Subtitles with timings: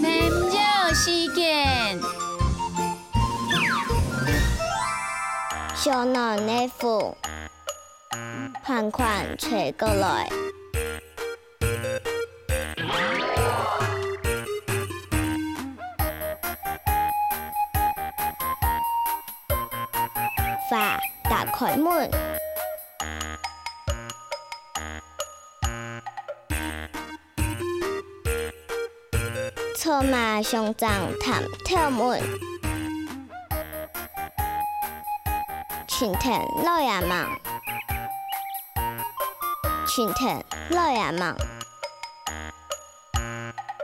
[0.00, 2.00] 眠鸟事件，
[5.74, 7.16] 小囡内裤，
[8.64, 10.28] 款款吹过来，
[21.36, 22.10] 爸打开门，
[29.76, 32.22] 策马上长探跳门，
[35.86, 37.38] 春天老爷忙，
[39.86, 41.36] 春天老爷忙。